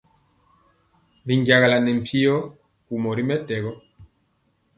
Binjagala 1.25 1.77
ne 1.81 1.91
mpyo 1.99 2.35
kumɔ 2.85 3.09
ri 3.17 3.23
mɛtɛgɔ. 3.29 3.71